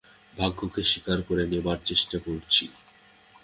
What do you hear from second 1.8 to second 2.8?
চেষ্টা করছি।